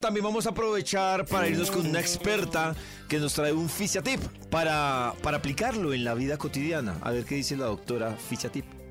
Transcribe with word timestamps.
También 0.00 0.24
vamos 0.24 0.46
a 0.46 0.50
aprovechar 0.50 1.26
para 1.26 1.46
irnos 1.46 1.70
con 1.70 1.86
una 1.86 2.00
experta 2.00 2.74
que 3.08 3.20
nos 3.20 3.34
trae 3.34 3.52
un 3.52 3.68
Fisiatip 3.68 4.20
para, 4.50 5.14
para 5.22 5.36
aplicarlo 5.36 5.94
en 5.94 6.02
la 6.02 6.14
vida 6.14 6.36
cotidiana. 6.36 6.98
A 7.02 7.12
ver 7.12 7.24
qué 7.24 7.36
dice 7.36 7.56
la 7.56 7.66
doctora 7.66 8.16
Fisiatip. 8.16 8.85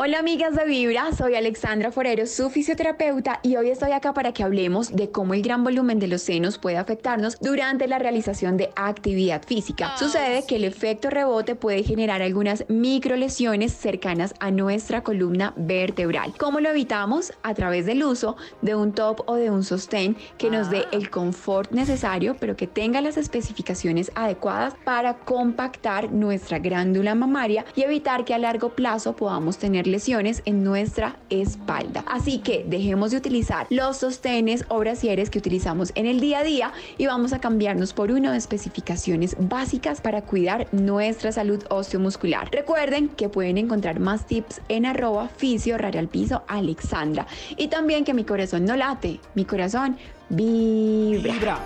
Hola 0.00 0.20
amigas 0.20 0.54
de 0.54 0.64
Vibra, 0.64 1.10
soy 1.10 1.34
Alexandra 1.34 1.90
Forero, 1.90 2.24
su 2.26 2.50
fisioterapeuta 2.50 3.40
y 3.42 3.56
hoy 3.56 3.70
estoy 3.70 3.90
acá 3.90 4.14
para 4.14 4.32
que 4.32 4.44
hablemos 4.44 4.94
de 4.94 5.10
cómo 5.10 5.34
el 5.34 5.42
gran 5.42 5.64
volumen 5.64 5.98
de 5.98 6.06
los 6.06 6.22
senos 6.22 6.56
puede 6.56 6.76
afectarnos 6.76 7.36
durante 7.40 7.88
la 7.88 7.98
realización 7.98 8.56
de 8.56 8.70
actividad 8.76 9.42
física. 9.44 9.96
Sucede 9.98 10.44
que 10.46 10.54
el 10.54 10.62
efecto 10.62 11.10
rebote 11.10 11.56
puede 11.56 11.82
generar 11.82 12.22
algunas 12.22 12.64
micro 12.68 13.16
lesiones 13.16 13.72
cercanas 13.72 14.34
a 14.38 14.52
nuestra 14.52 15.02
columna 15.02 15.52
vertebral. 15.56 16.32
¿Cómo 16.38 16.60
lo 16.60 16.68
evitamos? 16.68 17.32
A 17.42 17.54
través 17.54 17.84
del 17.84 18.04
uso 18.04 18.36
de 18.62 18.76
un 18.76 18.92
top 18.92 19.22
o 19.26 19.34
de 19.34 19.50
un 19.50 19.64
sostén 19.64 20.16
que 20.38 20.48
nos 20.48 20.70
dé 20.70 20.84
el 20.92 21.10
confort 21.10 21.72
necesario 21.72 22.36
pero 22.38 22.54
que 22.54 22.68
tenga 22.68 23.00
las 23.00 23.16
especificaciones 23.16 24.12
adecuadas 24.14 24.76
para 24.84 25.18
compactar 25.18 26.12
nuestra 26.12 26.60
glándula 26.60 27.16
mamaria 27.16 27.64
y 27.74 27.82
evitar 27.82 28.24
que 28.24 28.32
a 28.32 28.38
largo 28.38 28.76
plazo 28.76 29.16
podamos 29.16 29.58
tener 29.58 29.87
lesiones 29.88 30.42
en 30.44 30.62
nuestra 30.62 31.16
espalda. 31.30 32.04
Así 32.06 32.38
que 32.38 32.64
dejemos 32.68 33.10
de 33.10 33.16
utilizar 33.16 33.66
los 33.70 33.96
sostenes 33.98 34.64
o 34.68 34.78
brasieres 34.78 35.30
que 35.30 35.38
utilizamos 35.38 35.92
en 35.94 36.06
el 36.06 36.20
día 36.20 36.38
a 36.38 36.44
día 36.44 36.72
y 36.96 37.06
vamos 37.06 37.32
a 37.32 37.40
cambiarnos 37.40 37.92
por 37.92 38.12
uno 38.12 38.30
de 38.30 38.38
especificaciones 38.38 39.36
básicas 39.38 40.00
para 40.00 40.22
cuidar 40.22 40.68
nuestra 40.72 41.32
salud 41.32 41.64
osteomuscular. 41.70 42.48
Recuerden 42.52 43.08
que 43.08 43.28
pueden 43.28 43.58
encontrar 43.58 43.98
más 43.98 44.26
tips 44.26 44.60
en 44.68 44.86
arroba 44.86 45.28
fisio 45.28 45.76
al 45.96 46.08
piso 46.08 46.42
Alexandra 46.48 47.26
y 47.56 47.68
también 47.68 48.04
que 48.04 48.14
mi 48.14 48.24
corazón 48.24 48.64
no 48.64 48.76
late, 48.76 49.20
mi 49.34 49.44
corazón 49.44 49.96
vibra. 50.30 51.58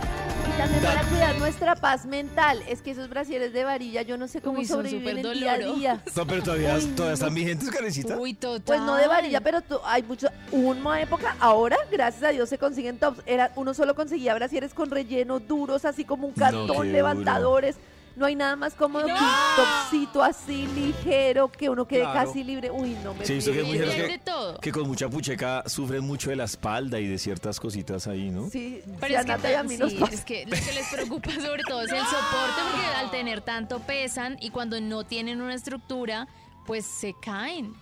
Y 0.48 0.58
también 0.58 0.82
para 0.82 1.02
cuidar 1.04 1.38
nuestra 1.38 1.76
paz 1.76 2.04
mental. 2.04 2.62
Es 2.68 2.82
que 2.82 2.90
esos 2.90 3.08
brasieres 3.08 3.52
de 3.52 3.64
varilla, 3.64 4.02
yo 4.02 4.18
no 4.18 4.28
sé 4.28 4.40
cómo 4.40 4.58
Uy, 4.58 4.66
son 4.66 4.84
el 4.86 5.22
día 5.32 5.52
a 5.52 5.58
día. 5.58 6.02
No, 6.16 6.26
pero 6.26 6.42
todavía, 6.42 6.78
todavía 6.96 7.14
están 7.14 7.34
vigentes, 7.34 7.70
carecita. 7.70 8.16
Uy, 8.18 8.34
total. 8.34 8.62
Pues 8.64 8.80
no 8.80 8.96
de 8.96 9.06
varilla, 9.06 9.40
pero 9.40 9.60
tú- 9.62 9.78
hay 9.84 10.02
mucho. 10.02 10.28
Hubo 10.50 10.70
una 10.70 11.00
época, 11.00 11.36
ahora, 11.40 11.76
gracias 11.90 12.22
a 12.24 12.28
Dios, 12.28 12.48
se 12.48 12.58
consiguen 12.58 12.98
tops. 12.98 13.22
Era, 13.26 13.52
uno 13.56 13.72
solo 13.74 13.94
conseguía 13.94 14.34
brasieres 14.34 14.74
con 14.74 14.90
relleno 14.90 15.40
duros, 15.40 15.84
así 15.84 16.04
como 16.04 16.26
un 16.26 16.34
cartón, 16.34 16.92
levantadores. 16.92 17.76
No 18.14 18.26
hay 18.26 18.34
nada 18.34 18.56
más 18.56 18.74
cómodo 18.74 19.06
que 19.06 19.12
un 19.12 19.18
topcito 19.56 20.22
así 20.22 20.66
ligero, 20.74 21.50
que 21.50 21.70
uno 21.70 21.86
quede 21.86 22.00
Claro. 22.02 22.26
casi 22.28 22.44
libre. 22.44 22.70
Uy, 22.70 22.96
no 23.02 23.14
me 23.14 23.24
Sí, 23.24 23.38
que 23.38 23.52
de 23.52 24.20
todo. 24.24 24.58
Que 24.60 24.70
con 24.70 24.86
mucha 24.86 25.08
pucheca 25.08 25.62
sufren 25.66 26.04
mucho 26.04 26.30
de 26.30 26.36
la 26.36 26.44
espalda 26.44 27.00
y 27.00 27.06
de 27.06 27.18
ciertas 27.18 27.58
cositas 27.58 28.06
ahí, 28.06 28.30
¿no? 28.30 28.50
Sí, 28.50 28.82
Pero 29.00 29.06
sí, 29.06 29.14
es 29.14 29.20
a 29.20 29.22
que, 29.24 29.28
Nata 29.32 29.50
y 29.50 29.54
a 29.54 29.62
mí 29.62 29.76
nos 29.76 29.92
sí, 29.92 29.98
pasa. 29.98 30.14
es 30.14 30.20
que 30.24 30.44
lo 30.44 30.50
que 30.56 30.72
les 30.72 30.88
preocupa 30.92 31.30
sobre 31.32 31.62
todo 31.66 31.82
es 31.82 31.92
el 31.92 31.98
soporte, 32.04 32.60
porque 32.70 32.86
al 32.98 33.10
tener 33.10 33.40
tanto 33.40 33.80
pesan 33.80 34.36
y 34.40 34.50
cuando 34.50 34.80
no 34.80 35.04
tienen 35.04 35.40
una 35.40 35.54
estructura, 35.54 36.28
pues 36.66 36.84
se 36.84 37.14
caen. 37.22 37.74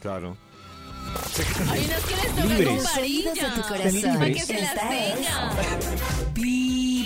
Claro. 0.00 0.36
Hay 1.70 1.84
unas 1.84 2.00
que 2.04 2.14
les 2.16 2.28
tocan 2.28 2.48
Libres. 2.48 2.66
con 2.68 2.76
de 2.76 2.82
tu 2.82 2.84
varilla 2.84 3.32
corazón. 3.68 4.14
para 4.14 4.26
que 4.32 4.40
se 4.40 4.60
las 4.60 4.62
Esta 4.74 4.96
es 4.96 5.14
tengan. 5.16 6.34